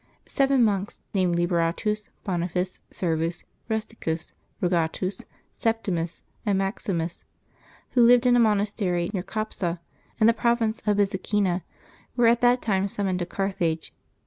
Seven 0.25 0.63
monks, 0.63 0.99
named 1.13 1.35
Liberatus, 1.35 2.09
Boniface, 2.23 2.79
Servus, 2.89 3.43
Rusticus, 3.69 4.31
Rogatus, 4.59 5.25
Septimus, 5.57 6.23
and 6.43 6.59
Maxi 6.59 6.91
mus, 6.95 7.23
who 7.91 8.01
lived 8.03 8.25
in 8.25 8.35
a 8.35 8.39
monastery 8.39 9.11
near 9.13 9.21
Capsa, 9.21 9.77
in 10.19 10.25
the 10.25 10.33
province 10.33 10.81
of 10.87 10.97
Byzacena, 10.97 11.61
were 12.17 12.25
at 12.25 12.41
that 12.41 12.63
time 12.63 12.87
summoned 12.87 13.19
to 13.19 13.27
Carthage. 13.27 13.93